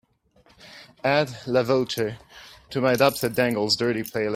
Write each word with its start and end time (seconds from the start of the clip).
add 1.03 1.29
la 1.47 1.61
voce 1.63 2.15
to 2.71 2.81
my 2.81 2.93
Dubstep 2.95 3.35
Dangles 3.35 3.75
Dirty 3.75 4.01
playlist 4.01 4.29